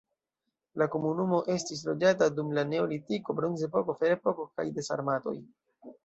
La 0.81 0.85
komunumo 0.93 1.41
estis 1.55 1.83
loĝata 1.89 2.29
dum 2.39 2.49
la 2.59 2.63
neolitiko, 2.69 3.35
bronzepoko, 3.41 3.95
ferepoko 3.99 4.47
kaj 4.55 4.65
de 4.79 4.85
sarmatoj. 4.89 5.35